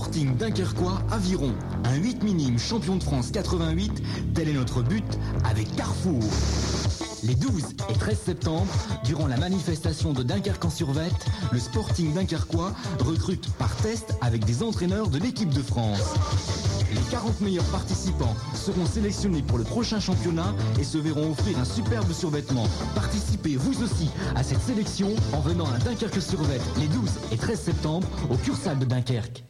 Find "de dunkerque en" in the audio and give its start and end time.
10.14-10.70